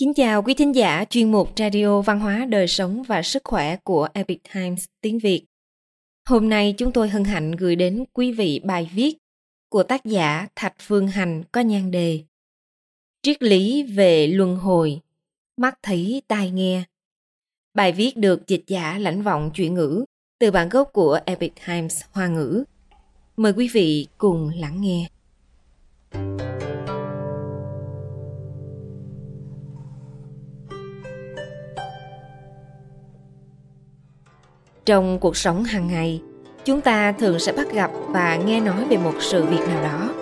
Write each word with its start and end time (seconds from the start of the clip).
Kính 0.00 0.14
chào 0.14 0.42
quý 0.42 0.54
thính 0.54 0.74
giả 0.74 1.04
chuyên 1.10 1.32
mục 1.32 1.48
Radio 1.56 2.00
Văn 2.00 2.20
hóa 2.20 2.46
Đời 2.48 2.68
sống 2.68 3.02
và 3.02 3.22
Sức 3.22 3.42
khỏe 3.44 3.76
của 3.76 4.08
Epic 4.14 4.40
Times 4.54 4.84
tiếng 5.00 5.18
Việt. 5.18 5.44
Hôm 6.28 6.48
nay 6.48 6.74
chúng 6.78 6.92
tôi 6.92 7.08
hân 7.08 7.24
hạnh 7.24 7.52
gửi 7.52 7.76
đến 7.76 8.04
quý 8.12 8.32
vị 8.32 8.60
bài 8.64 8.90
viết 8.94 9.16
của 9.68 9.82
tác 9.82 10.04
giả 10.04 10.46
Thạch 10.56 10.74
Phương 10.80 11.08
Hành 11.08 11.42
có 11.52 11.60
nhan 11.60 11.90
đề 11.90 12.20
Triết 13.22 13.42
lý 13.42 13.82
về 13.82 14.26
luân 14.26 14.56
hồi, 14.56 15.00
mắt 15.56 15.78
thấy 15.82 16.22
tai 16.28 16.50
nghe. 16.50 16.84
Bài 17.74 17.92
viết 17.92 18.16
được 18.16 18.46
dịch 18.46 18.64
giả 18.66 18.98
lãnh 18.98 19.22
vọng 19.22 19.50
chuyển 19.54 19.74
ngữ 19.74 20.04
từ 20.38 20.50
bản 20.50 20.68
gốc 20.68 20.90
của 20.92 21.20
Epic 21.26 21.52
Times 21.66 22.02
Hoa 22.12 22.26
ngữ. 22.26 22.64
Mời 23.36 23.52
quý 23.52 23.68
vị 23.72 24.06
cùng 24.18 24.52
lắng 24.56 24.80
nghe. 24.80 25.08
Trong 34.86 35.18
cuộc 35.18 35.36
sống 35.36 35.64
hàng 35.64 35.88
ngày, 35.88 36.20
chúng 36.64 36.80
ta 36.80 37.12
thường 37.12 37.38
sẽ 37.38 37.52
bắt 37.52 37.72
gặp 37.72 37.90
và 38.08 38.36
nghe 38.36 38.60
nói 38.60 38.84
về 38.90 38.96
một 38.96 39.14
sự 39.20 39.44
việc 39.44 39.68
nào 39.68 39.82
đó. 39.82 40.14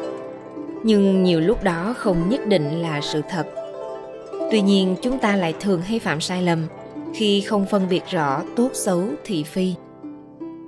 Nhưng 0.83 1.23
nhiều 1.23 1.41
lúc 1.41 1.63
đó 1.63 1.95
không 1.99 2.29
nhất 2.29 2.47
định 2.47 2.83
là 2.83 3.01
sự 3.01 3.23
thật. 3.31 3.47
Tuy 4.51 4.61
nhiên, 4.61 4.97
chúng 5.03 5.19
ta 5.19 5.37
lại 5.37 5.55
thường 5.61 5.83
hay 5.83 5.99
phạm 5.99 6.21
sai 6.21 6.43
lầm 6.43 6.67
khi 7.15 7.41
không 7.41 7.67
phân 7.67 7.89
biệt 7.89 8.03
rõ 8.11 8.43
tốt 8.57 8.71
xấu 8.75 9.05
thị 9.25 9.43
phi. 9.43 9.75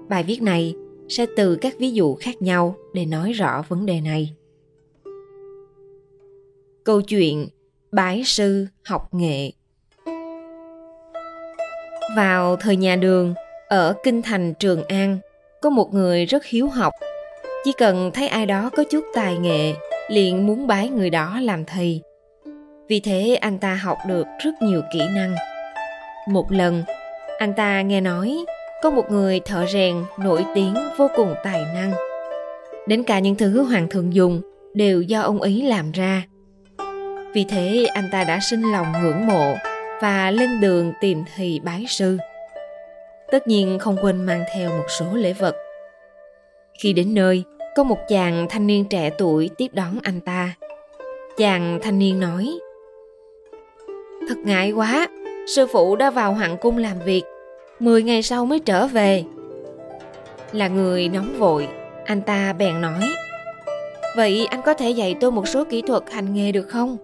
Bài 0.09 0.23
viết 0.23 0.43
này 0.43 0.75
sẽ 1.09 1.27
từ 1.37 1.57
các 1.57 1.75
ví 1.79 1.91
dụ 1.91 2.15
khác 2.15 2.43
nhau 2.43 2.75
để 2.95 3.07
nói 3.07 3.33
rõ 3.33 3.63
vấn 3.69 3.87
đề 3.87 4.01
này. 4.01 4.35
Câu 6.85 7.03
chuyện 7.03 7.49
bái 7.93 8.23
sư 8.25 8.67
học 8.85 9.15
nghệ. 9.15 9.53
Vào 12.17 12.57
thời 12.57 12.77
nhà 12.77 12.97
đường 12.97 13.35
ở 13.71 13.95
kinh 14.03 14.23
thành 14.23 14.55
Trường 14.55 14.85
An, 14.85 15.19
có 15.63 15.71
một 15.71 15.95
người 15.95 16.27
rất 16.27 16.45
hiếu 16.45 16.69
học. 16.69 16.95
Chỉ 17.65 17.73
cần 17.79 18.11
thấy 18.15 18.29
ai 18.29 18.47
đó 18.47 18.71
có 18.77 18.85
chút 18.91 19.05
tài 19.15 19.39
nghệ, 19.39 19.75
liền 20.09 20.47
muốn 20.47 20.67
bái 20.67 20.89
người 20.89 21.11
đó 21.11 21.39
làm 21.43 21.65
thầy. 21.65 22.03
Vì 22.89 23.01
thế 23.01 23.39
anh 23.41 23.59
ta 23.59 23.75
học 23.75 23.99
được 24.09 24.27
rất 24.45 24.51
nhiều 24.61 24.83
kỹ 24.93 25.01
năng. 25.15 25.35
Một 26.29 26.53
lần, 26.53 26.83
anh 27.39 27.55
ta 27.55 27.83
nghe 27.83 28.01
nói 28.01 28.45
có 28.83 28.91
một 28.91 29.11
người 29.11 29.41
thợ 29.41 29.67
rèn 29.67 29.97
nổi 30.19 30.45
tiếng 30.55 30.75
vô 30.99 31.09
cùng 31.17 31.35
tài 31.45 31.65
năng. 31.75 31.93
Đến 32.87 33.05
cả 33.05 33.19
những 33.19 33.35
thứ 33.35 33.63
hoàng 33.63 33.89
thượng 33.89 34.15
dùng 34.15 34.41
đều 34.75 35.03
do 35.03 35.21
ông 35.21 35.41
ấy 35.41 35.63
làm 35.63 35.93
ra. 35.93 36.23
Vì 37.35 37.45
thế 37.45 37.87
anh 37.95 38.09
ta 38.13 38.25
đã 38.25 38.39
sinh 38.51 38.63
lòng 38.73 38.87
ngưỡng 39.03 39.27
mộ 39.27 39.55
và 40.03 40.31
lên 40.31 40.61
đường 40.61 40.93
tìm 41.01 41.25
thầy 41.37 41.61
bái 41.65 41.85
sư 41.89 42.19
tất 43.31 43.49
nhiên 43.49 43.79
không 43.79 43.97
quên 44.03 44.27
mang 44.27 44.45
theo 44.55 44.71
một 44.71 44.87
số 44.89 45.07
lễ 45.13 45.33
vật. 45.33 45.57
Khi 46.79 46.93
đến 46.93 47.15
nơi, 47.15 47.45
có 47.77 47.83
một 47.83 47.99
chàng 48.09 48.47
thanh 48.51 48.67
niên 48.67 48.85
trẻ 48.85 49.11
tuổi 49.19 49.51
tiếp 49.57 49.69
đón 49.73 49.99
anh 50.03 50.21
ta. 50.21 50.55
Chàng 51.37 51.79
thanh 51.83 51.99
niên 51.99 52.21
nói, 52.21 52.59
Thật 54.29 54.39
ngại 54.45 54.73
quá, 54.73 55.09
sư 55.47 55.67
phụ 55.73 55.97
đã 55.97 56.11
vào 56.11 56.33
hoàng 56.33 56.57
cung 56.61 56.79
làm 56.79 56.99
việc, 57.05 57.23
10 57.81 58.03
ngày 58.03 58.23
sau 58.23 58.47
mới 58.47 58.59
trở 58.59 58.87
về. 58.87 59.25
Là 60.53 60.69
người 60.69 61.09
nóng 61.09 61.39
vội, 61.39 61.69
anh 62.05 62.23
ta 62.23 62.53
bèn 62.53 62.81
nói, 62.81 63.03
Vậy 64.17 64.47
anh 64.51 64.63
có 64.63 64.75
thể 64.75 64.91
dạy 64.91 65.17
tôi 65.21 65.31
một 65.31 65.49
số 65.49 65.65
kỹ 65.65 65.83
thuật 65.83 66.03
hành 66.13 66.35
nghề 66.35 66.53
được 66.53 66.69
không? 66.69 66.97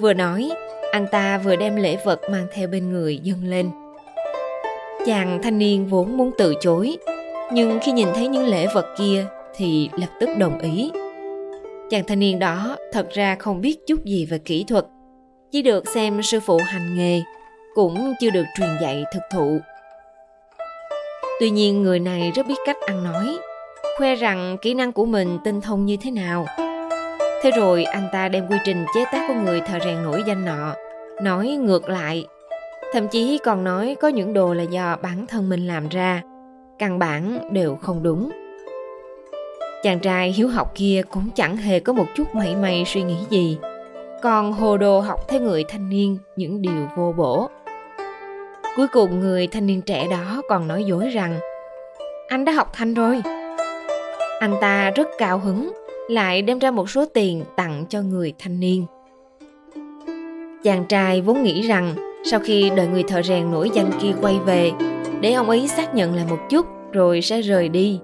Vừa 0.00 0.12
nói, 0.12 0.50
anh 0.92 1.06
ta 1.10 1.38
vừa 1.38 1.56
đem 1.56 1.76
lễ 1.76 1.96
vật 2.04 2.20
mang 2.30 2.46
theo 2.52 2.68
bên 2.68 2.92
người 2.92 3.18
dâng 3.18 3.44
lên. 3.44 3.70
Chàng 5.04 5.42
thanh 5.42 5.58
niên 5.58 5.86
vốn 5.86 6.16
muốn 6.16 6.30
từ 6.38 6.54
chối, 6.60 6.96
nhưng 7.52 7.78
khi 7.82 7.92
nhìn 7.92 8.08
thấy 8.14 8.28
những 8.28 8.46
lễ 8.46 8.66
vật 8.74 8.86
kia 8.98 9.26
thì 9.56 9.90
lập 9.92 10.06
tức 10.20 10.28
đồng 10.38 10.58
ý. 10.58 10.90
Chàng 11.90 12.04
thanh 12.06 12.18
niên 12.18 12.38
đó 12.38 12.76
thật 12.92 13.06
ra 13.10 13.36
không 13.38 13.60
biết 13.60 13.86
chút 13.86 14.04
gì 14.04 14.26
về 14.26 14.38
kỹ 14.38 14.64
thuật, 14.68 14.84
chỉ 15.50 15.62
được 15.62 15.88
xem 15.88 16.22
sư 16.22 16.40
phụ 16.40 16.60
hành 16.64 16.96
nghề, 16.96 17.22
cũng 17.74 18.12
chưa 18.20 18.30
được 18.30 18.44
truyền 18.56 18.68
dạy 18.82 19.04
thực 19.14 19.22
thụ. 19.32 19.58
Tuy 21.40 21.50
nhiên 21.50 21.82
người 21.82 22.00
này 22.00 22.32
rất 22.34 22.46
biết 22.46 22.58
cách 22.66 22.76
ăn 22.86 23.04
nói, 23.04 23.38
khoe 23.98 24.14
rằng 24.14 24.56
kỹ 24.62 24.74
năng 24.74 24.92
của 24.92 25.04
mình 25.04 25.38
tinh 25.44 25.60
thông 25.60 25.86
như 25.86 25.96
thế 26.00 26.10
nào. 26.10 26.46
Thế 27.42 27.50
rồi 27.50 27.84
anh 27.84 28.08
ta 28.12 28.28
đem 28.28 28.46
quy 28.48 28.56
trình 28.64 28.84
chế 28.94 29.04
tác 29.12 29.24
của 29.28 29.34
người 29.34 29.60
thợ 29.60 29.78
rèn 29.84 30.02
nổi 30.02 30.22
danh 30.26 30.44
nọ, 30.44 30.74
nói 31.22 31.48
ngược 31.48 31.88
lại 31.88 32.26
thậm 32.94 33.08
chí 33.08 33.38
còn 33.44 33.64
nói 33.64 33.96
có 34.00 34.08
những 34.08 34.32
đồ 34.32 34.54
là 34.54 34.62
do 34.62 34.96
bản 35.02 35.26
thân 35.26 35.48
mình 35.48 35.66
làm 35.66 35.88
ra. 35.88 36.22
Căn 36.78 36.98
bản 36.98 37.48
đều 37.52 37.76
không 37.76 38.02
đúng. 38.02 38.30
Chàng 39.82 40.00
trai 40.00 40.32
hiếu 40.32 40.48
học 40.48 40.72
kia 40.74 41.02
cũng 41.10 41.30
chẳng 41.34 41.56
hề 41.56 41.80
có 41.80 41.92
một 41.92 42.06
chút 42.14 42.34
mảy 42.34 42.56
may 42.56 42.84
suy 42.86 43.02
nghĩ 43.02 43.16
gì. 43.30 43.58
Còn 44.22 44.52
hồ 44.52 44.76
đồ 44.76 45.00
học 45.00 45.28
theo 45.28 45.40
người 45.40 45.64
thanh 45.68 45.88
niên, 45.88 46.18
những 46.36 46.62
điều 46.62 46.88
vô 46.96 47.14
bổ. 47.16 47.48
Cuối 48.76 48.86
cùng 48.92 49.20
người 49.20 49.46
thanh 49.46 49.66
niên 49.66 49.82
trẻ 49.82 50.06
đó 50.10 50.42
còn 50.48 50.68
nói 50.68 50.84
dối 50.84 51.08
rằng, 51.08 51.38
anh 52.28 52.44
đã 52.44 52.52
học 52.52 52.70
thanh 52.72 52.94
rồi. 52.94 53.22
Anh 54.40 54.54
ta 54.60 54.90
rất 54.90 55.08
cao 55.18 55.38
hứng, 55.38 55.72
lại 56.08 56.42
đem 56.42 56.58
ra 56.58 56.70
một 56.70 56.90
số 56.90 57.04
tiền 57.14 57.44
tặng 57.56 57.84
cho 57.88 58.02
người 58.02 58.32
thanh 58.38 58.60
niên. 58.60 58.86
Chàng 60.62 60.84
trai 60.88 61.20
vốn 61.20 61.42
nghĩ 61.42 61.62
rằng 61.62 62.13
sau 62.24 62.40
khi 62.40 62.70
đợi 62.76 62.86
người 62.86 63.02
thợ 63.02 63.22
rèn 63.22 63.50
nổi 63.50 63.70
danh 63.74 63.90
kia 64.00 64.12
quay 64.20 64.38
về, 64.38 64.72
để 65.20 65.32
ông 65.32 65.48
ấy 65.48 65.68
xác 65.68 65.94
nhận 65.94 66.14
lại 66.14 66.26
một 66.30 66.38
chút 66.50 66.66
rồi 66.92 67.22
sẽ 67.22 67.40
rời 67.40 67.68
đi. 67.68 68.00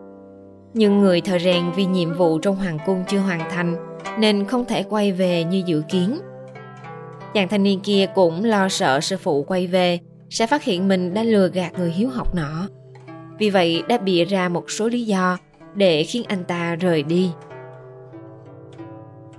Nhưng 0.75 0.98
người 0.98 1.20
thợ 1.20 1.38
rèn 1.38 1.64
vì 1.76 1.84
nhiệm 1.84 2.14
vụ 2.14 2.38
trong 2.38 2.56
hoàng 2.56 2.78
cung 2.86 3.04
chưa 3.09 3.19
hoàn 3.19 3.50
thành 3.50 3.76
nên 4.19 4.44
không 4.44 4.64
thể 4.64 4.82
quay 4.82 5.12
về 5.12 5.44
như 5.44 5.62
dự 5.66 5.82
kiến. 5.88 6.19
Chàng 7.34 7.48
thanh 7.48 7.62
niên 7.62 7.80
kia 7.80 8.06
cũng 8.14 8.44
lo 8.44 8.69
sợ 8.69 9.00
sư 9.00 9.16
phụ 9.16 9.42
quay 9.42 9.66
về 9.66 9.98
sẽ 10.30 10.47
phát 10.47 10.64
hiện 10.64 10.88
mình 10.88 11.14
đã 11.14 11.22
lừa 11.22 11.48
gạt 11.48 11.78
người 11.78 11.91
hiếu 11.91 12.09
học 12.09 12.34
nọ. 12.34 12.69
Vì 13.38 13.50
vậy 13.50 13.82
đã 13.88 13.98
bịa 13.98 14.25
ra 14.25 14.48
một 14.48 14.70
số 14.70 14.88
lý 14.88 15.04
do 15.04 15.38
để 15.75 16.04
khiến 16.04 16.25
anh 16.28 16.44
ta 16.44 16.75
rời 16.75 17.03
đi. 17.03 17.30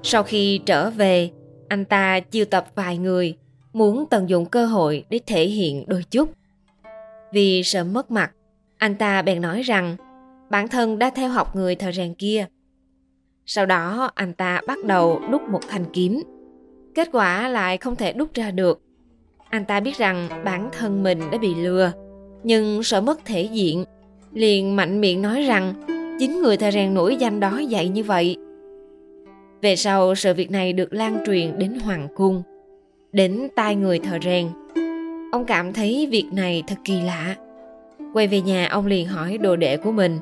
Sau 0.03 0.23
khi 0.23 0.57
trở 0.65 0.89
về, 0.89 1.29
anh 1.67 1.85
ta 1.85 2.19
chiêu 2.19 2.45
tập 2.45 2.65
vài 2.75 2.97
người 2.97 3.35
muốn 3.73 4.05
tận 4.09 4.29
dụng 4.29 4.45
cơ 4.45 4.65
hội 4.65 5.03
để 5.09 5.19
thể 5.25 5.45
hiện 5.45 5.83
đôi 5.87 6.03
chút. 6.11 6.29
Vì 7.33 7.63
sợ 7.63 7.83
mất 7.83 8.11
mặt, 8.11 8.31
anh 8.77 8.95
ta 8.95 9.21
bèn 9.21 9.41
nói 9.41 9.61
rằng 9.61 9.95
bản 10.49 10.67
thân 10.67 10.99
đã 10.99 11.09
theo 11.09 11.29
học 11.29 11.55
người 11.55 11.75
thợ 11.75 11.91
rèn 11.91 12.13
kia. 12.13 12.45
Sau 13.45 13.65
đó 13.65 14.11
anh 14.15 14.33
ta 14.33 14.61
bắt 14.67 14.77
đầu 14.85 15.21
đúc 15.31 15.41
một 15.49 15.61
thanh 15.69 15.85
kiếm. 15.93 16.21
Kết 16.95 17.09
quả 17.11 17.47
lại 17.47 17.77
không 17.77 17.95
thể 17.95 18.13
đúc 18.13 18.33
ra 18.33 18.51
được. 18.51 18.81
Anh 19.49 19.65
ta 19.65 19.79
biết 19.79 19.97
rằng 19.97 20.29
bản 20.45 20.69
thân 20.71 21.03
mình 21.03 21.19
đã 21.31 21.37
bị 21.37 21.55
lừa, 21.55 21.91
nhưng 22.43 22.83
sợ 22.83 23.01
mất 23.01 23.25
thể 23.25 23.41
diện, 23.41 23.85
liền 24.33 24.75
mạnh 24.75 25.01
miệng 25.01 25.21
nói 25.21 25.41
rằng 25.41 25.73
chính 26.19 26.41
người 26.41 26.57
thợ 26.57 26.71
rèn 26.71 26.93
nổi 26.93 27.15
danh 27.15 27.39
đó 27.39 27.57
dạy 27.57 27.89
như 27.89 28.03
vậy. 28.03 28.37
Về 29.61 29.75
sau 29.75 30.15
sự 30.15 30.33
việc 30.33 30.51
này 30.51 30.73
được 30.73 30.93
lan 30.93 31.23
truyền 31.25 31.59
đến 31.59 31.79
hoàng 31.79 32.07
cung 32.15 32.43
đến 33.13 33.47
tai 33.55 33.75
người 33.75 33.99
thợ 33.99 34.17
rèn. 34.23 34.47
Ông 35.31 35.45
cảm 35.45 35.73
thấy 35.73 36.07
việc 36.11 36.25
này 36.31 36.63
thật 36.67 36.75
kỳ 36.83 37.01
lạ. 37.01 37.35
Quay 38.13 38.27
về 38.27 38.41
nhà, 38.41 38.67
ông 38.67 38.85
liền 38.85 39.07
hỏi 39.07 39.37
đồ 39.37 39.55
đệ 39.55 39.77
của 39.77 39.91
mình. 39.91 40.19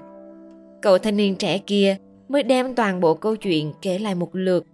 Cậu 0.81 0.97
thanh 0.97 1.17
niên 1.17 1.35
trẻ 1.35 1.57
kia 1.57 1.97
mới 2.30 2.44
đem 2.44 2.75
toàn 2.75 3.00
bộ 3.00 3.13
câu 3.13 3.36
chuyện 3.36 3.74
kể 3.81 4.00
lại 4.00 4.15
một 4.15 4.30
lượt. 4.33 4.65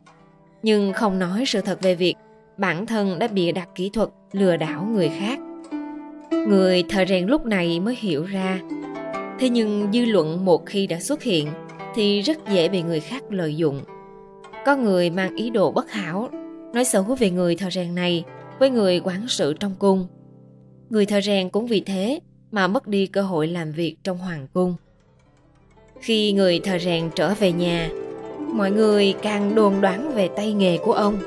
Nhưng 0.64 0.94
không 0.94 1.20
nói 1.20 1.44
sự 1.48 1.62
thật 1.62 1.82
về 1.82 1.96
việc 1.96 2.16
bản 2.58 2.86
thân 2.86 3.20
đã 3.20 3.28
bị 3.28 3.52
đặt 3.52 3.70
kỹ 3.76 3.90
thuật 3.90 4.10
lừa 4.32 4.58
đảo 4.58 4.88
người 4.92 5.10
khác. 5.20 5.40
Người 6.32 6.84
thợ 6.90 7.06
rèn 7.06 7.26
lúc 7.26 7.46
này 7.46 7.80
mới 7.80 7.96
hiểu 8.00 8.24
ra. 8.24 8.60
Thế 9.40 9.50
nhưng 9.50 9.88
dư 9.94 10.06
luận 10.06 10.46
một 10.46 10.66
khi 10.66 10.88
đã 10.88 11.00
xuất 11.00 11.24
hiện 11.24 11.48
thì 11.96 12.22
rất 12.22 12.38
dễ 12.50 12.70
bị 12.70 12.82
người 12.82 13.00
khác 13.00 13.24
lợi 13.30 13.56
dụng. 13.56 13.82
Có 14.66 14.76
người 14.76 15.10
mang 15.10 15.36
ý 15.36 15.50
đồ 15.50 15.72
bất 15.72 15.92
hảo 15.92 16.30
nói 16.76 16.86
xấu 16.86 17.04
về 17.04 17.30
người 17.30 17.56
thợ 17.56 17.70
rèn 17.70 17.96
này 17.96 18.24
với 18.60 18.70
người 18.70 19.02
quản 19.04 19.28
sự 19.28 19.54
trong 19.54 19.76
cung. 19.80 20.08
Người 20.90 21.06
thợ 21.06 21.22
rèn 21.22 21.50
cũng 21.50 21.68
vì 21.68 21.82
thế 21.82 22.20
mà 22.52 22.68
mất 22.68 22.88
đi 22.88 23.08
cơ 23.08 23.22
hội 23.22 23.48
làm 23.48 23.72
việc 23.72 23.96
trong 24.04 24.18
hoàng 24.18 24.48
cung. 24.54 24.76
Khi 26.00 26.32
người 26.32 26.60
thợ 26.60 26.80
rèn 26.80 27.10
trở 27.16 27.34
về 27.40 27.52
nhà, 27.52 27.90
mọi 28.54 28.72
người 28.72 29.14
càng 29.22 29.56
đồn 29.56 29.82
đoán 29.82 30.12
về 30.16 30.30
tay 30.36 30.54
nghề 30.54 30.78
của 30.78 30.94
ông. 30.94 31.18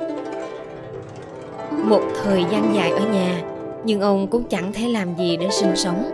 Một 1.84 2.02
thời 2.24 2.44
gian 2.50 2.74
dài 2.74 2.90
ở 2.90 3.12
nhà, 3.12 3.42
nhưng 3.84 4.00
ông 4.00 4.26
cũng 4.26 4.48
chẳng 4.48 4.72
thể 4.72 4.88
làm 4.88 5.16
gì 5.16 5.36
để 5.36 5.48
sinh 5.50 5.76
sống. 5.76 6.10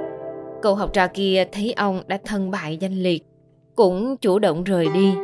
Cậu 0.63 0.75
học 0.75 0.91
trò 0.93 1.07
kia 1.15 1.45
thấy 1.53 1.73
ông 1.73 2.03
đã 2.07 2.19
thân 2.25 2.51
bại 2.51 2.77
danh 2.77 3.03
liệt, 3.03 3.25
cũng 3.75 4.17
chủ 4.17 4.39
động 4.39 4.65
rời 4.65 4.89
đi. 4.95 5.15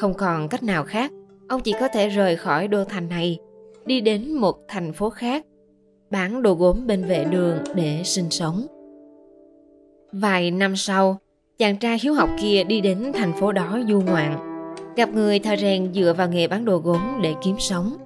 Không 0.00 0.14
còn 0.14 0.48
cách 0.48 0.62
nào 0.62 0.84
khác, 0.84 1.12
ông 1.48 1.60
chỉ 1.60 1.72
có 1.80 1.88
thể 1.88 2.08
rời 2.08 2.36
khỏi 2.36 2.68
đô 2.68 2.84
thành 2.84 3.08
này 3.08 3.38
đi 3.88 4.00
đến 4.00 4.32
một 4.32 4.56
thành 4.68 4.92
phố 4.92 5.10
khác 5.10 5.44
bán 6.10 6.42
đồ 6.42 6.54
gốm 6.54 6.86
bên 6.86 7.04
vệ 7.04 7.24
đường 7.24 7.58
để 7.74 8.00
sinh 8.04 8.30
sống. 8.30 8.66
Vài 10.12 10.50
năm 10.50 10.76
sau, 10.76 11.18
chàng 11.58 11.76
trai 11.76 11.98
hiếu 12.02 12.14
học 12.14 12.30
kia 12.40 12.64
đi 12.64 12.80
đến 12.80 13.12
thành 13.14 13.32
phố 13.32 13.52
đó 13.52 13.78
du 13.88 14.00
ngoạn, 14.00 14.64
gặp 14.96 15.14
người 15.14 15.38
thợ 15.38 15.56
rèn 15.56 15.92
dựa 15.94 16.14
vào 16.16 16.28
nghề 16.28 16.48
bán 16.48 16.64
đồ 16.64 16.78
gốm 16.78 17.00
để 17.22 17.34
kiếm 17.42 17.56
sống. 17.58 17.96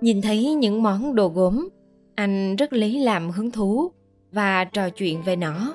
Nhìn 0.00 0.22
thấy 0.22 0.54
những 0.54 0.82
món 0.82 1.14
đồ 1.14 1.28
gốm, 1.28 1.68
anh 2.14 2.56
rất 2.56 2.72
lấy 2.72 2.98
làm 2.98 3.30
hứng 3.30 3.50
thú 3.50 3.90
và 4.32 4.64
trò 4.64 4.90
chuyện 4.90 5.22
về 5.22 5.36
nó. 5.36 5.74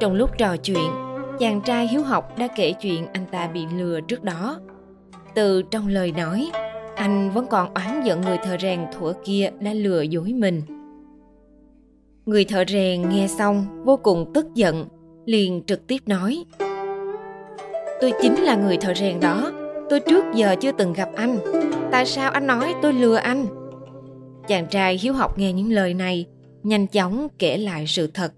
Trong 0.00 0.14
lúc 0.14 0.38
trò 0.38 0.56
chuyện, 0.56 0.90
chàng 1.38 1.60
trai 1.64 1.88
hiếu 1.88 2.02
học 2.02 2.38
đã 2.38 2.48
kể 2.56 2.72
chuyện 2.72 3.06
anh 3.12 3.24
ta 3.30 3.46
bị 3.46 3.66
lừa 3.76 4.00
trước 4.00 4.24
đó. 4.24 4.60
Từ 5.34 5.62
trong 5.62 5.88
lời 5.88 6.12
nói, 6.12 6.50
anh 7.00 7.30
vẫn 7.30 7.46
còn 7.46 7.74
oán 7.74 8.02
giận 8.04 8.20
người 8.20 8.38
thợ 8.38 8.56
rèn 8.60 8.80
thủa 8.92 9.12
kia 9.24 9.50
đã 9.60 9.72
lừa 9.72 10.02
dối 10.02 10.32
mình. 10.32 10.62
Người 12.26 12.44
thợ 12.44 12.64
rèn 12.68 13.08
nghe 13.08 13.28
xong 13.28 13.84
vô 13.84 13.96
cùng 13.96 14.30
tức 14.34 14.46
giận, 14.54 14.86
liền 15.24 15.62
trực 15.66 15.86
tiếp 15.86 15.98
nói 16.06 16.44
Tôi 18.00 18.12
chính 18.22 18.34
là 18.34 18.56
người 18.56 18.76
thợ 18.76 18.94
rèn 18.94 19.20
đó, 19.20 19.52
tôi 19.90 20.00
trước 20.00 20.24
giờ 20.34 20.56
chưa 20.60 20.72
từng 20.72 20.92
gặp 20.92 21.08
anh. 21.16 21.38
Tại 21.92 22.06
sao 22.06 22.30
anh 22.30 22.46
nói 22.46 22.74
tôi 22.82 22.92
lừa 22.92 23.16
anh? 23.16 23.46
Chàng 24.48 24.66
trai 24.70 24.98
hiếu 25.02 25.12
học 25.12 25.38
nghe 25.38 25.52
những 25.52 25.72
lời 25.72 25.94
này, 25.94 26.26
nhanh 26.62 26.86
chóng 26.86 27.28
kể 27.38 27.58
lại 27.58 27.84
sự 27.86 28.06
thật. 28.14 28.32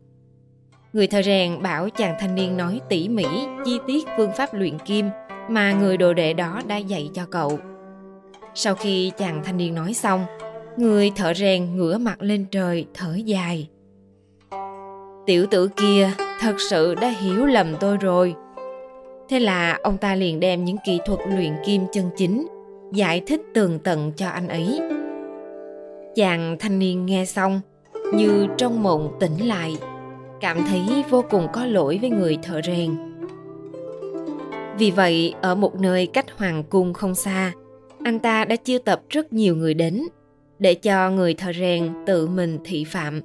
Người 0.92 1.06
thợ 1.06 1.22
rèn 1.22 1.62
bảo 1.62 1.90
chàng 1.90 2.16
thanh 2.20 2.34
niên 2.34 2.56
nói 2.56 2.80
tỉ 2.88 3.08
mỉ, 3.08 3.26
chi 3.64 3.78
tiết 3.86 4.08
phương 4.16 4.32
pháp 4.36 4.54
luyện 4.54 4.78
kim 4.78 5.06
mà 5.48 5.72
người 5.72 5.96
đồ 5.96 6.12
đệ 6.12 6.32
đó 6.32 6.60
đã 6.66 6.76
dạy 6.76 7.10
cho 7.14 7.26
cậu. 7.30 7.58
Sau 8.54 8.74
khi 8.74 9.12
chàng 9.18 9.42
thanh 9.44 9.56
niên 9.56 9.74
nói 9.74 9.94
xong, 9.94 10.24
người 10.76 11.10
thợ 11.16 11.34
rèn 11.34 11.76
ngửa 11.76 11.98
mặt 11.98 12.22
lên 12.22 12.46
trời 12.50 12.86
thở 12.94 13.14
dài. 13.24 13.68
Tiểu 15.26 15.46
tử 15.50 15.68
kia 15.76 16.10
thật 16.40 16.54
sự 16.70 16.94
đã 16.94 17.08
hiểu 17.08 17.46
lầm 17.46 17.74
tôi 17.80 17.96
rồi. 17.96 18.34
Thế 19.28 19.40
là 19.40 19.78
ông 19.82 19.98
ta 19.98 20.14
liền 20.14 20.40
đem 20.40 20.64
những 20.64 20.76
kỹ 20.86 20.98
thuật 21.06 21.20
luyện 21.36 21.52
kim 21.66 21.82
chân 21.92 22.10
chính 22.16 22.46
giải 22.92 23.22
thích 23.26 23.40
tường 23.54 23.78
tận 23.78 24.12
cho 24.16 24.28
anh 24.28 24.48
ấy. 24.48 24.80
Chàng 26.14 26.56
thanh 26.60 26.78
niên 26.78 27.06
nghe 27.06 27.24
xong 27.24 27.60
như 28.14 28.46
trong 28.56 28.82
mộng 28.82 29.16
tỉnh 29.20 29.48
lại, 29.48 29.76
cảm 30.40 30.64
thấy 30.68 31.04
vô 31.10 31.24
cùng 31.30 31.48
có 31.52 31.64
lỗi 31.66 31.98
với 32.00 32.10
người 32.10 32.38
thợ 32.42 32.60
rèn. 32.62 32.96
Vì 34.78 34.90
vậy, 34.90 35.34
ở 35.40 35.54
một 35.54 35.80
nơi 35.80 36.06
cách 36.06 36.26
hoàng 36.36 36.62
cung 36.70 36.92
không 36.92 37.14
xa, 37.14 37.52
anh 38.04 38.18
ta 38.18 38.44
đã 38.44 38.56
chiêu 38.56 38.78
tập 38.78 39.02
rất 39.08 39.32
nhiều 39.32 39.56
người 39.56 39.74
đến 39.74 40.02
để 40.58 40.74
cho 40.74 41.10
người 41.10 41.34
thợ 41.34 41.52
rèn 41.52 41.92
tự 42.06 42.26
mình 42.26 42.58
thị 42.64 42.84
phạm. 42.84 43.20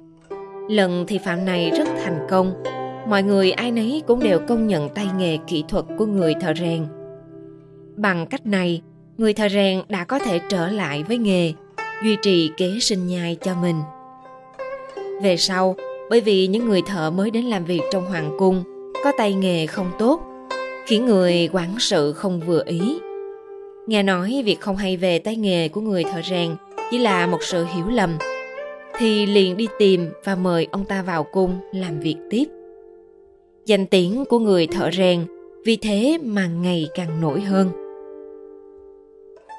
Lần 0.68 1.04
thị 1.06 1.18
phạm 1.24 1.44
này 1.44 1.70
rất 1.70 1.88
thành 2.04 2.26
công, 2.30 2.62
mọi 3.08 3.22
người 3.22 3.52
ai 3.52 3.70
nấy 3.70 4.02
cũng 4.06 4.22
đều 4.22 4.38
công 4.48 4.66
nhận 4.66 4.88
tay 4.88 5.06
nghề 5.18 5.38
kỹ 5.46 5.64
thuật 5.68 5.84
của 5.98 6.06
người 6.06 6.34
thợ 6.40 6.54
rèn. 6.54 6.86
Bằng 7.96 8.26
cách 8.26 8.46
này, 8.46 8.82
người 9.18 9.34
thợ 9.34 9.48
rèn 9.48 9.82
đã 9.88 10.04
có 10.04 10.18
thể 10.18 10.40
trở 10.48 10.68
lại 10.68 11.02
với 11.02 11.18
nghề, 11.18 11.52
duy 12.04 12.16
trì 12.22 12.50
kế 12.56 12.78
sinh 12.80 13.06
nhai 13.06 13.36
cho 13.40 13.54
mình. 13.54 13.76
Về 15.22 15.36
sau, 15.36 15.76
bởi 16.10 16.20
vì 16.20 16.46
những 16.46 16.68
người 16.68 16.82
thợ 16.86 17.10
mới 17.10 17.30
đến 17.30 17.44
làm 17.44 17.64
việc 17.64 17.80
trong 17.92 18.06
hoàng 18.06 18.36
cung 18.38 18.64
có 19.04 19.12
tay 19.18 19.34
nghề 19.34 19.66
không 19.66 19.90
tốt, 19.98 20.20
khiến 20.86 21.06
người 21.06 21.48
quản 21.52 21.74
sự 21.78 22.12
không 22.12 22.40
vừa 22.40 22.62
ý 22.66 22.98
Nghe 23.88 24.02
nói 24.02 24.42
việc 24.44 24.60
không 24.60 24.76
hay 24.76 24.96
về 24.96 25.18
tay 25.18 25.36
nghề 25.36 25.68
của 25.68 25.80
người 25.80 26.04
thợ 26.04 26.22
rèn 26.22 26.56
chỉ 26.90 26.98
là 26.98 27.26
một 27.26 27.42
sự 27.42 27.66
hiểu 27.74 27.88
lầm, 27.88 28.18
thì 28.98 29.26
liền 29.26 29.56
đi 29.56 29.68
tìm 29.78 30.08
và 30.24 30.34
mời 30.34 30.68
ông 30.72 30.84
ta 30.84 31.02
vào 31.02 31.24
cung 31.24 31.58
làm 31.72 32.00
việc 32.00 32.16
tiếp. 32.30 32.44
Danh 33.66 33.86
tiếng 33.86 34.24
của 34.24 34.38
người 34.38 34.66
thợ 34.66 34.90
rèn 34.90 35.26
vì 35.64 35.76
thế 35.76 36.18
mà 36.22 36.46
ngày 36.46 36.88
càng 36.94 37.20
nổi 37.20 37.40
hơn. 37.40 37.70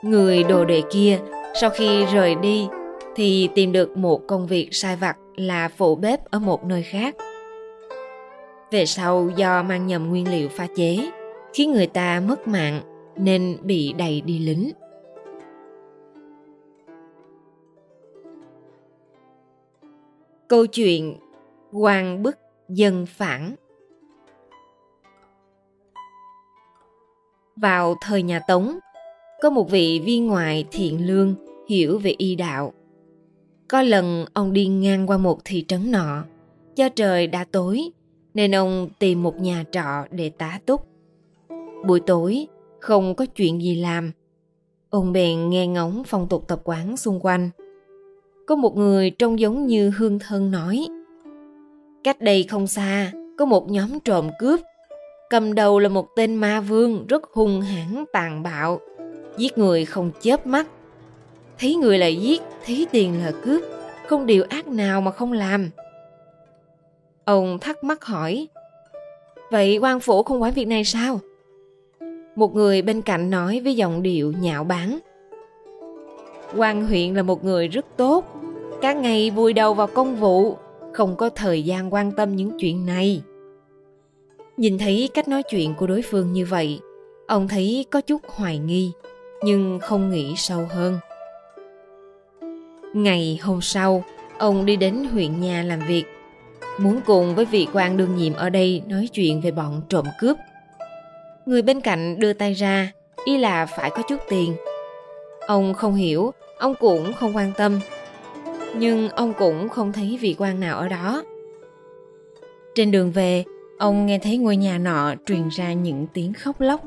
Người 0.04 0.44
đồ 0.44 0.66
đệ 0.66 0.82
kia 0.92 1.20
sau 1.62 1.70
khi 1.70 2.06
rời 2.06 2.36
đi 2.36 2.68
thì 3.16 3.50
tìm 3.56 3.72
được 3.72 3.98
một 3.98 4.28
công 4.28 4.48
việc 4.48 4.68
sai 4.72 4.96
vặt 4.96 5.18
là 5.36 5.70
phụ 5.78 5.96
bếp 5.96 6.32
ở 6.32 6.40
một 6.40 6.66
nơi 6.66 6.84
khác. 6.84 7.16
Về 8.72 8.86
sau 8.86 9.30
do 9.36 9.64
mang 9.64 9.88
nhầm 9.88 10.10
nguyên 10.10 10.32
liệu 10.32 10.50
pha 10.50 10.68
chế, 10.76 11.12
khiến 11.54 11.72
người 11.72 11.88
ta 11.88 12.22
mất 12.28 12.48
mạng 12.48 12.82
nên 13.20 13.58
bị 13.64 13.94
đẩy 13.98 14.22
đi 14.22 14.40
lính. 14.40 14.72
Câu 20.48 20.66
chuyện 20.66 21.18
quan 21.72 22.24
bức 22.24 22.38
dân 22.70 23.06
phản 23.06 23.56
Vào 27.56 27.96
thời 28.02 28.24
nhà 28.24 28.40
Tống, 28.48 28.80
có 29.42 29.50
một 29.50 29.70
vị 29.70 30.02
viên 30.06 30.28
ngoại 30.28 30.66
thiện 30.72 31.08
lương 31.08 31.36
hiểu 31.70 32.00
về 32.00 32.16
y 32.18 32.36
đạo. 32.36 32.74
Có 33.68 33.82
lần 33.82 34.26
ông 34.34 34.54
đi 34.54 34.68
ngang 34.68 35.08
qua 35.08 35.18
một 35.18 35.40
thị 35.46 35.66
trấn 35.68 35.92
nọ, 35.92 36.24
do 36.76 36.90
trời 36.90 37.28
đã 37.28 37.46
tối 37.52 37.92
nên 38.34 38.56
ông 38.56 38.90
tìm 39.00 39.24
một 39.24 39.40
nhà 39.40 39.64
trọ 39.72 40.06
để 40.12 40.30
tá 40.30 40.60
túc. 40.66 40.88
Buổi 41.86 42.00
tối, 42.00 42.48
không 42.80 43.16
có 43.16 43.26
chuyện 43.26 43.62
gì 43.62 43.76
làm. 43.76 44.12
Ông 44.90 45.14
bèn 45.14 45.50
nghe 45.50 45.68
ngóng 45.68 46.04
phong 46.08 46.28
tục 46.28 46.48
tập 46.48 46.62
quán 46.64 46.98
xung 46.98 47.20
quanh. 47.22 47.50
Có 48.48 48.56
một 48.56 48.78
người 48.78 49.10
trông 49.10 49.40
giống 49.40 49.68
như 49.68 49.92
hương 49.98 50.20
thân 50.20 50.52
nói. 50.52 50.88
Cách 52.04 52.22
đây 52.22 52.44
không 52.44 52.68
xa, 52.68 53.12
có 53.38 53.46
một 53.46 53.72
nhóm 53.72 54.00
trộm 54.00 54.30
cướp. 54.40 54.60
Cầm 55.30 55.56
đầu 55.56 55.80
là 55.80 55.90
một 55.90 56.08
tên 56.16 56.36
ma 56.36 56.62
vương 56.62 57.08
rất 57.08 57.24
hung 57.24 57.62
hãn 57.62 58.06
tàn 58.14 58.44
bạo, 58.44 58.80
giết 59.38 59.58
người 59.58 59.86
không 59.86 60.12
chớp 60.22 60.48
mắt. 60.48 60.68
Thấy 61.60 61.76
người 61.76 61.98
là 61.98 62.08
giết, 62.08 62.42
thấy 62.66 62.88
tiền 62.92 63.20
là 63.20 63.32
cướp, 63.44 63.62
không 64.08 64.26
điều 64.26 64.44
ác 64.50 64.68
nào 64.68 65.02
mà 65.02 65.12
không 65.12 65.34
làm. 65.34 65.70
Ông 67.26 67.60
thắc 67.60 67.84
mắc 67.84 68.06
hỏi, 68.06 68.48
Vậy 69.50 69.78
quan 69.78 70.00
phủ 70.00 70.24
không 70.24 70.42
quản 70.42 70.54
việc 70.54 70.68
này 70.68 70.84
sao? 70.84 71.20
Một 72.40 72.56
người 72.56 72.82
bên 72.82 73.02
cạnh 73.02 73.30
nói 73.30 73.62
với 73.64 73.76
giọng 73.76 74.04
điệu 74.04 74.34
nhạo 74.42 74.64
báng. 74.64 75.00
quan 76.56 76.86
huyện 76.86 77.14
là 77.14 77.24
một 77.24 77.44
người 77.44 77.68
rất 77.68 77.86
tốt, 77.98 78.26
cả 78.82 78.94
ngày 78.94 79.32
vùi 79.32 79.54
đầu 79.54 79.74
vào 79.74 79.88
công 79.88 80.16
vụ, 80.16 80.56
không 80.94 81.16
có 81.16 81.30
thời 81.30 81.64
gian 81.64 81.94
quan 81.94 82.12
tâm 82.12 82.36
những 82.36 82.52
chuyện 82.60 82.86
này. 82.86 83.22
Nhìn 84.58 84.78
thấy 84.78 85.10
cách 85.14 85.28
nói 85.28 85.44
chuyện 85.44 85.74
của 85.76 85.88
đối 85.88 86.02
phương 86.02 86.34
như 86.34 86.46
vậy, 86.46 86.80
ông 87.28 87.48
thấy 87.48 87.86
có 87.92 88.02
chút 88.02 88.22
hoài 88.28 88.58
nghi, 88.58 88.92
nhưng 89.44 89.80
không 89.82 90.10
nghĩ 90.10 90.34
sâu 90.38 90.68
hơn. 90.70 90.98
Ngày 92.94 93.40
hôm 93.42 93.62
sau, 93.62 94.04
ông 94.38 94.66
đi 94.66 94.76
đến 94.76 95.06
huyện 95.12 95.42
nhà 95.42 95.64
làm 95.64 95.80
việc, 95.88 96.06
muốn 96.80 97.02
cùng 97.06 97.36
với 97.36 97.46
vị 97.46 97.68
quan 97.74 97.98
đương 97.98 98.16
nhiệm 98.16 98.34
ở 98.34 98.50
đây 98.50 98.82
nói 98.88 99.10
chuyện 99.14 99.42
về 99.42 99.52
bọn 99.52 99.82
trộm 99.90 100.06
cướp 100.20 100.38
Người 101.50 101.62
bên 101.62 101.82
cạnh 101.82 102.20
đưa 102.20 102.34
tay 102.34 102.54
ra, 102.54 102.92
y 103.26 103.38
là 103.38 103.66
phải 103.66 103.90
có 103.90 104.02
chút 104.10 104.18
tiền. 104.30 104.56
Ông 105.48 105.74
không 105.74 105.96
hiểu, 105.96 106.32
ông 106.58 106.74
cũng 106.80 107.14
không 107.14 107.36
quan 107.36 107.52
tâm. 107.58 107.80
Nhưng 108.76 109.10
ông 109.10 109.34
cũng 109.40 109.70
không 109.70 109.94
thấy 109.94 110.18
vị 110.22 110.36
quan 110.38 110.60
nào 110.60 110.78
ở 110.78 110.88
đó. 110.88 111.24
Trên 112.76 112.92
đường 112.92 113.12
về, 113.12 113.44
ông 113.78 114.06
nghe 114.06 114.20
thấy 114.20 114.38
ngôi 114.38 114.58
nhà 114.58 114.78
nọ 114.78 115.14
truyền 115.26 115.50
ra 115.50 115.74
những 115.74 116.08
tiếng 116.14 116.34
khóc 116.34 116.62
lóc. 116.62 116.82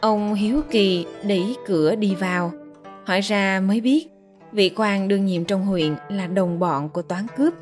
Ông 0.00 0.34
hiếu 0.34 0.60
kỳ 0.70 1.06
đẩy 1.28 1.56
cửa 1.66 1.94
đi 1.94 2.14
vào, 2.14 2.52
hỏi 3.04 3.20
ra 3.20 3.60
mới 3.60 3.80
biết 3.80 4.06
vị 4.52 4.70
quan 4.76 5.08
đương 5.08 5.26
nhiệm 5.26 5.44
trong 5.44 5.66
huyện 5.66 5.94
là 6.08 6.26
đồng 6.26 6.58
bọn 6.58 6.88
của 6.88 7.02
toán 7.02 7.26
cướp. 7.36 7.54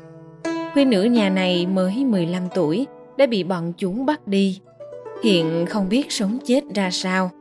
Khuê 0.73 0.85
nữ 0.85 1.03
nhà 1.03 1.29
này 1.29 1.65
mới 1.65 2.05
15 2.05 2.43
tuổi 2.55 2.87
đã 3.17 3.25
bị 3.25 3.43
bọn 3.43 3.73
chúng 3.77 4.05
bắt 4.05 4.27
đi 4.27 4.59
hiện 5.23 5.65
không 5.69 5.89
biết 5.89 6.11
sống 6.11 6.37
chết 6.45 6.63
ra 6.75 6.91
sao. 6.91 7.31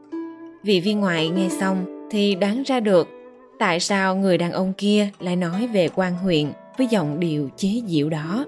Vị 0.62 0.80
viên 0.80 1.00
ngoại 1.00 1.28
nghe 1.28 1.48
xong 1.48 2.08
thì 2.10 2.34
đoán 2.34 2.62
ra 2.62 2.80
được 2.80 3.08
tại 3.58 3.80
sao 3.80 4.16
người 4.16 4.38
đàn 4.38 4.52
ông 4.52 4.72
kia 4.72 5.08
lại 5.20 5.36
nói 5.36 5.66
về 5.72 5.88
quan 5.94 6.14
huyện 6.14 6.52
với 6.78 6.86
giọng 6.86 7.20
điệu 7.20 7.48
chế 7.56 7.82
giễu 7.86 8.08
đó. 8.08 8.46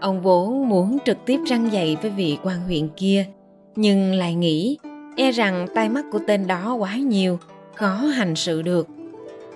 Ông 0.00 0.22
vốn 0.22 0.68
muốn 0.68 0.98
trực 1.06 1.16
tiếp 1.24 1.40
răng 1.46 1.72
dạy 1.72 1.96
với 2.02 2.10
vị 2.10 2.38
quan 2.42 2.60
huyện 2.60 2.88
kia, 2.88 3.26
nhưng 3.76 4.14
lại 4.14 4.34
nghĩ 4.34 4.78
e 5.16 5.30
rằng 5.30 5.66
tai 5.74 5.88
mắt 5.88 6.04
của 6.12 6.20
tên 6.26 6.46
đó 6.46 6.74
quá 6.74 6.96
nhiều, 6.96 7.38
khó 7.74 7.94
hành 7.94 8.36
sự 8.36 8.62
được. 8.62 8.88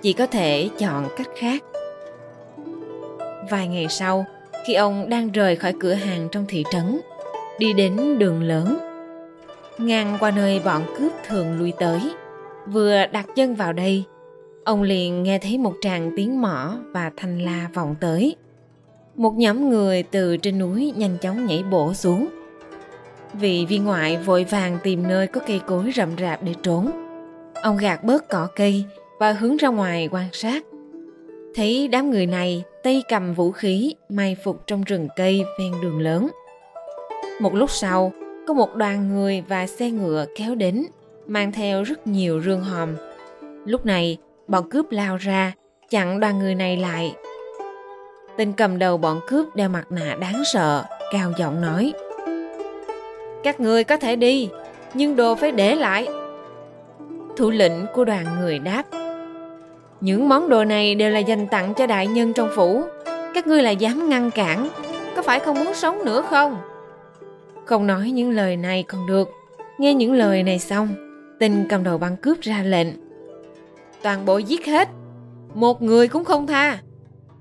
Chỉ 0.01 0.13
có 0.13 0.27
thể 0.27 0.69
chọn 0.77 1.07
cách 1.17 1.29
khác. 1.37 1.63
Vài 3.49 3.67
ngày 3.67 3.87
sau, 3.89 4.25
khi 4.65 4.73
ông 4.73 5.09
đang 5.09 5.31
rời 5.31 5.55
khỏi 5.55 5.73
cửa 5.79 5.93
hàng 5.93 6.27
trong 6.31 6.45
thị 6.47 6.63
trấn, 6.71 7.01
đi 7.59 7.73
đến 7.73 8.19
đường 8.19 8.43
lớn. 8.43 8.77
Ngang 9.77 10.17
qua 10.19 10.31
nơi 10.31 10.61
bọn 10.65 10.81
cướp 10.97 11.11
thường 11.27 11.59
lui 11.59 11.73
tới, 11.79 11.99
vừa 12.67 13.05
đặt 13.11 13.25
chân 13.35 13.55
vào 13.55 13.73
đây, 13.73 14.03
ông 14.63 14.83
liền 14.83 15.23
nghe 15.23 15.39
thấy 15.39 15.57
một 15.57 15.73
tràng 15.81 16.11
tiếng 16.17 16.41
mõ 16.41 16.77
và 16.91 17.11
thanh 17.17 17.41
la 17.41 17.69
vọng 17.73 17.95
tới. 17.99 18.35
Một 19.15 19.33
nhóm 19.37 19.69
người 19.69 20.03
từ 20.03 20.37
trên 20.37 20.59
núi 20.59 20.93
nhanh 20.97 21.17
chóng 21.21 21.45
nhảy 21.45 21.63
bổ 21.63 21.93
xuống. 21.93 22.27
Vị 23.33 23.65
viên 23.69 23.85
ngoại 23.85 24.17
vội 24.17 24.43
vàng 24.43 24.77
tìm 24.83 25.07
nơi 25.07 25.27
có 25.27 25.41
cây 25.47 25.61
cối 25.67 25.91
rậm 25.95 26.09
rạp 26.19 26.43
để 26.43 26.53
trốn, 26.63 26.91
ông 27.61 27.77
gạt 27.77 28.03
bớt 28.03 28.29
cỏ 28.29 28.47
cây 28.55 28.85
và 29.19 29.31
hướng 29.31 29.57
ra 29.57 29.69
ngoài 29.69 30.09
quan 30.11 30.29
sát. 30.31 30.63
Thấy 31.55 31.87
đám 31.87 32.11
người 32.11 32.25
này 32.25 32.63
tay 32.83 33.03
cầm 33.09 33.33
vũ 33.33 33.51
khí, 33.51 33.95
may 34.09 34.37
phục 34.43 34.67
trong 34.67 34.83
rừng 34.83 35.07
cây 35.15 35.43
ven 35.59 35.71
đường 35.81 35.99
lớn. 35.99 36.29
Một 37.41 37.53
lúc 37.53 37.71
sau, 37.71 38.11
có 38.47 38.53
một 38.53 38.75
đoàn 38.75 39.09
người 39.09 39.43
và 39.47 39.67
xe 39.67 39.91
ngựa 39.91 40.25
kéo 40.35 40.55
đến, 40.55 40.85
mang 41.27 41.51
theo 41.51 41.83
rất 41.83 42.07
nhiều 42.07 42.41
rương 42.41 42.61
hòm. 42.61 42.95
Lúc 43.65 43.85
này, 43.85 44.17
bọn 44.47 44.69
cướp 44.69 44.91
lao 44.91 45.17
ra, 45.17 45.51
chặn 45.89 46.19
đoàn 46.19 46.39
người 46.39 46.55
này 46.55 46.77
lại. 46.77 47.15
Tên 48.37 48.53
cầm 48.53 48.79
đầu 48.79 48.97
bọn 48.97 49.19
cướp 49.27 49.55
đeo 49.55 49.69
mặt 49.69 49.91
nạ 49.91 50.15
đáng 50.19 50.43
sợ, 50.53 50.83
cao 51.11 51.31
giọng 51.37 51.61
nói, 51.61 51.93
các 53.43 53.59
người 53.59 53.83
có 53.83 53.97
thể 53.97 54.15
đi, 54.15 54.49
nhưng 54.93 55.15
đồ 55.15 55.35
phải 55.35 55.51
để 55.51 55.75
lại. 55.75 56.07
Thủ 57.37 57.49
lĩnh 57.49 57.85
của 57.93 58.05
đoàn 58.05 58.25
người 58.39 58.59
đáp 58.59 58.83
những 60.03 60.29
món 60.29 60.49
đồ 60.49 60.65
này 60.65 60.95
đều 60.95 61.09
là 61.09 61.19
dành 61.19 61.47
tặng 61.47 61.73
cho 61.73 61.87
đại 61.87 62.07
nhân 62.07 62.33
trong 62.33 62.49
phủ. 62.55 62.83
Các 63.33 63.47
ngươi 63.47 63.63
là 63.63 63.71
dám 63.71 64.09
ngăn 64.09 64.31
cản, 64.31 64.69
có 65.15 65.21
phải 65.21 65.39
không 65.39 65.63
muốn 65.63 65.73
sống 65.73 66.05
nữa 66.05 66.21
không? 66.29 66.57
Không 67.65 67.87
nói 67.87 68.11
những 68.11 68.31
lời 68.31 68.57
này 68.57 68.83
còn 68.83 69.07
được. 69.07 69.29
Nghe 69.77 69.93
những 69.93 70.13
lời 70.13 70.43
này 70.43 70.59
xong 70.59 70.89
tình 71.39 71.65
cầm 71.69 71.83
đầu 71.83 71.97
băng 71.97 72.17
cướp 72.17 72.41
ra 72.41 72.63
lệnh. 72.63 72.87
Toàn 74.01 74.25
bộ 74.25 74.37
giết 74.37 74.65
hết. 74.65 74.89
Một 75.53 75.81
người 75.81 76.07
cũng 76.07 76.23
không 76.23 76.47
tha. 76.47 76.79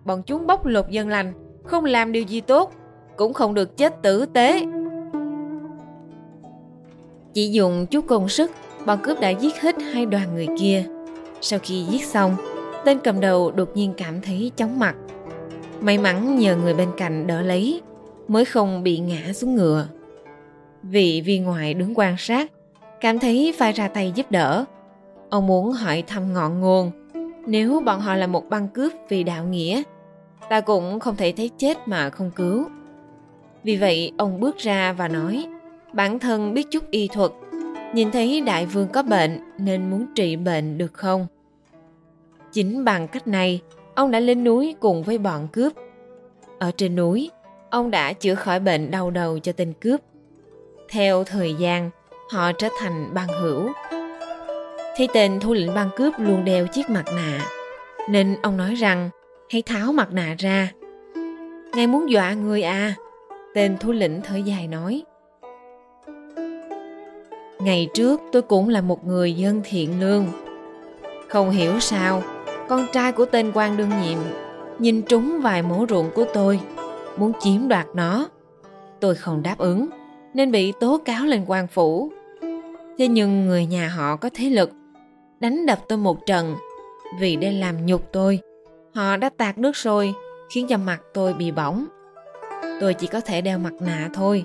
Bọn 0.04 0.22
chúng 0.22 0.46
bóc 0.46 0.66
lột 0.66 0.88
dân 0.88 1.08
lành, 1.08 1.32
không 1.64 1.84
làm 1.84 2.12
điều 2.12 2.22
gì 2.22 2.40
tốt, 2.40 2.72
cũng 3.16 3.32
không 3.32 3.54
được 3.54 3.76
chết 3.76 4.02
tử 4.02 4.26
tế. 4.26 4.66
Chỉ 7.34 7.48
dùng 7.48 7.86
chút 7.86 8.06
công 8.08 8.28
sức 8.28 8.50
bọn 8.86 8.98
cướp 9.02 9.20
đã 9.20 9.30
giết 9.30 9.60
hết 9.60 9.76
hai 9.92 10.06
đoàn 10.06 10.34
người 10.34 10.48
kia. 10.60 10.84
Sau 11.40 11.58
khi 11.62 11.84
giết 11.90 12.04
xong 12.04 12.36
tên 12.84 12.98
cầm 13.04 13.20
đầu 13.20 13.50
đột 13.50 13.70
nhiên 13.74 13.92
cảm 13.96 14.20
thấy 14.20 14.50
chóng 14.56 14.78
mặt. 14.78 14.94
May 15.80 15.98
mắn 15.98 16.38
nhờ 16.38 16.56
người 16.56 16.74
bên 16.74 16.88
cạnh 16.96 17.26
đỡ 17.26 17.42
lấy, 17.42 17.80
mới 18.28 18.44
không 18.44 18.82
bị 18.82 18.98
ngã 18.98 19.32
xuống 19.32 19.54
ngựa. 19.54 19.86
Vị 20.82 21.22
viên 21.24 21.44
ngoại 21.44 21.74
đứng 21.74 21.92
quan 21.94 22.14
sát, 22.18 22.52
cảm 23.00 23.18
thấy 23.18 23.54
phải 23.58 23.72
ra 23.72 23.88
tay 23.88 24.12
giúp 24.14 24.30
đỡ. 24.30 24.64
Ông 25.30 25.46
muốn 25.46 25.72
hỏi 25.72 26.04
thăm 26.06 26.32
ngọn 26.32 26.60
nguồn. 26.60 26.90
Nếu 27.46 27.82
bọn 27.86 28.00
họ 28.00 28.14
là 28.14 28.26
một 28.26 28.48
băng 28.48 28.68
cướp 28.68 28.92
vì 29.08 29.24
đạo 29.24 29.44
nghĩa, 29.44 29.82
ta 30.48 30.60
cũng 30.60 31.00
không 31.00 31.16
thể 31.16 31.32
thấy 31.36 31.50
chết 31.58 31.88
mà 31.88 32.10
không 32.10 32.30
cứu. 32.30 32.64
Vì 33.64 33.76
vậy, 33.76 34.12
ông 34.18 34.40
bước 34.40 34.58
ra 34.58 34.92
và 34.92 35.08
nói, 35.08 35.46
bản 35.92 36.18
thân 36.18 36.54
biết 36.54 36.66
chút 36.70 36.90
y 36.90 37.08
thuật. 37.08 37.30
Nhìn 37.94 38.10
thấy 38.10 38.40
đại 38.40 38.66
vương 38.66 38.88
có 38.88 39.02
bệnh, 39.02 39.40
nên 39.58 39.90
muốn 39.90 40.06
trị 40.14 40.36
bệnh 40.36 40.78
được 40.78 40.92
không? 40.92 41.26
Chính 42.52 42.84
bằng 42.84 43.08
cách 43.08 43.28
này, 43.28 43.60
ông 43.94 44.10
đã 44.10 44.20
lên 44.20 44.44
núi 44.44 44.74
cùng 44.80 45.02
với 45.02 45.18
bọn 45.18 45.48
cướp. 45.52 45.72
Ở 46.58 46.70
trên 46.76 46.96
núi, 46.96 47.30
ông 47.70 47.90
đã 47.90 48.12
chữa 48.12 48.34
khỏi 48.34 48.60
bệnh 48.60 48.90
đau 48.90 49.10
đầu 49.10 49.38
cho 49.38 49.52
tên 49.52 49.72
cướp. 49.80 50.00
Theo 50.88 51.24
thời 51.24 51.54
gian, 51.54 51.90
họ 52.30 52.52
trở 52.52 52.68
thành 52.80 53.14
băng 53.14 53.28
hữu. 53.28 53.68
Thấy 54.96 55.08
tên 55.14 55.40
thủ 55.40 55.52
lĩnh 55.52 55.74
băng 55.74 55.90
cướp 55.96 56.12
luôn 56.18 56.44
đeo 56.44 56.66
chiếc 56.66 56.90
mặt 56.90 57.04
nạ, 57.06 57.48
nên 58.10 58.36
ông 58.42 58.56
nói 58.56 58.74
rằng, 58.74 59.10
hãy 59.50 59.62
tháo 59.62 59.92
mặt 59.92 60.12
nạ 60.12 60.34
ra. 60.38 60.72
Ngài 61.74 61.86
muốn 61.86 62.10
dọa 62.10 62.32
người 62.32 62.62
à? 62.62 62.94
Tên 63.54 63.78
thủ 63.78 63.92
lĩnh 63.92 64.20
thở 64.22 64.36
dài 64.36 64.66
nói. 64.68 65.02
Ngày 67.58 67.88
trước 67.94 68.20
tôi 68.32 68.42
cũng 68.42 68.68
là 68.68 68.80
một 68.80 69.06
người 69.06 69.32
dân 69.32 69.60
thiện 69.64 70.00
lương. 70.00 70.26
Không 71.28 71.50
hiểu 71.50 71.80
sao 71.80 72.22
con 72.68 72.86
trai 72.92 73.12
của 73.12 73.24
tên 73.24 73.50
quan 73.54 73.76
đương 73.76 73.90
nhiệm 74.02 74.18
nhìn 74.78 75.02
trúng 75.02 75.40
vài 75.42 75.62
mố 75.62 75.86
ruộng 75.88 76.10
của 76.14 76.24
tôi, 76.34 76.60
muốn 77.16 77.32
chiếm 77.40 77.68
đoạt 77.68 77.86
nó. 77.94 78.28
Tôi 79.00 79.14
không 79.14 79.42
đáp 79.42 79.58
ứng, 79.58 79.88
nên 80.34 80.50
bị 80.50 80.72
tố 80.80 81.00
cáo 81.04 81.24
lên 81.24 81.44
quan 81.46 81.66
phủ. 81.66 82.12
Thế 82.98 83.08
nhưng 83.08 83.46
người 83.46 83.66
nhà 83.66 83.88
họ 83.88 84.16
có 84.16 84.30
thế 84.34 84.50
lực, 84.50 84.70
đánh 85.40 85.66
đập 85.66 85.78
tôi 85.88 85.98
một 85.98 86.26
trận. 86.26 86.56
Vì 87.20 87.36
để 87.36 87.52
làm 87.52 87.86
nhục 87.86 88.12
tôi, 88.12 88.40
họ 88.94 89.16
đã 89.16 89.28
tạt 89.28 89.58
nước 89.58 89.76
sôi, 89.76 90.14
khiến 90.50 90.66
cho 90.66 90.76
mặt 90.78 91.00
tôi 91.14 91.34
bị 91.34 91.50
bỏng. 91.50 91.86
Tôi 92.80 92.94
chỉ 92.94 93.06
có 93.06 93.20
thể 93.20 93.40
đeo 93.40 93.58
mặt 93.58 93.72
nạ 93.80 94.10
thôi, 94.14 94.44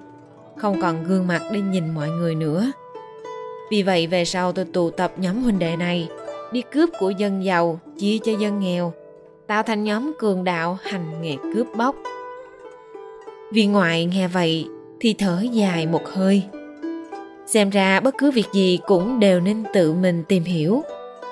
không 0.56 0.82
còn 0.82 1.04
gương 1.04 1.28
mặt 1.28 1.42
để 1.52 1.62
nhìn 1.62 1.96
mọi 1.96 2.10
người 2.10 2.36
nữa. 2.36 2.72
Vì 3.72 3.84
vậy 3.84 4.08
về 4.08 4.26
sau 4.26 4.52
tôi 4.52 4.66
tụ 4.66 4.90
tập 4.90 5.12
nhóm 5.18 5.44
huynh 5.44 5.60
đệ 5.60 5.76
này 5.76 6.10
đi 6.52 6.62
cướp 6.72 6.90
của 7.00 7.10
dân 7.10 7.46
giàu 7.46 7.80
chia 7.98 8.18
cho 8.24 8.32
dân 8.40 8.60
nghèo. 8.60 8.94
Tạo 9.48 9.64
thành 9.64 9.84
nhóm 9.84 10.14
cường 10.20 10.44
đạo 10.44 10.78
hành 10.82 11.22
nghề 11.22 11.36
cướp 11.54 11.68
bóc. 11.76 11.96
Viên 13.52 13.72
ngoại 13.72 14.06
nghe 14.06 14.28
vậy 14.28 14.68
thì 15.00 15.14
thở 15.14 15.44
dài 15.52 15.88
một 15.88 16.08
hơi. 16.08 16.44
Xem 17.46 17.70
ra 17.70 18.00
bất 18.00 18.16
cứ 18.18 18.32
việc 18.32 18.48
gì 18.54 18.80
cũng 18.88 19.20
đều 19.20 19.40
nên 19.40 19.64
tự 19.74 19.94
mình 19.94 20.24
tìm 20.28 20.44
hiểu. 20.44 20.82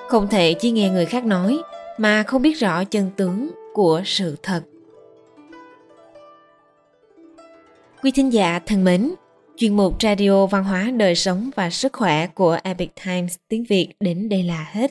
Không 0.08 0.28
thể 0.28 0.54
chỉ 0.54 0.70
nghe 0.70 0.90
người 0.90 1.06
khác 1.06 1.24
nói 1.24 1.58
mà 1.98 2.22
không 2.22 2.42
biết 2.42 2.58
rõ 2.58 2.84
chân 2.84 3.10
tướng 3.16 3.50
của 3.74 4.02
sự 4.04 4.36
thật. 4.42 4.62
Quý 8.02 8.10
thính 8.10 8.32
giả 8.32 8.60
thân 8.66 8.84
mến, 8.84 9.14
chuyên 9.56 9.76
mục 9.76 10.02
radio 10.02 10.46
văn 10.46 10.64
hóa 10.64 10.90
đời 10.96 11.14
sống 11.14 11.50
và 11.56 11.70
sức 11.70 11.92
khỏe 11.92 12.26
của 12.26 12.58
epic 12.62 12.90
times 13.06 13.36
tiếng 13.48 13.64
việt 13.64 13.88
đến 14.00 14.28
đây 14.28 14.42
là 14.42 14.68
hết 14.72 14.90